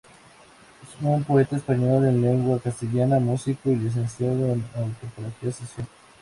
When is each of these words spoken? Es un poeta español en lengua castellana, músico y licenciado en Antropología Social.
Es 0.81 0.99
un 1.05 1.23
poeta 1.23 1.55
español 1.57 2.05
en 2.07 2.23
lengua 2.23 2.59
castellana, 2.59 3.19
músico 3.19 3.69
y 3.69 3.75
licenciado 3.75 4.51
en 4.53 4.65
Antropología 4.73 5.51
Social. 5.51 5.85